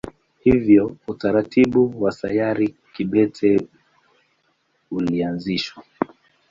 Hivyo 0.39 0.97
utaratibu 1.07 2.03
wa 2.03 2.11
sayari 2.11 2.75
kibete 2.93 3.67
ulianzishwa. 4.91 5.83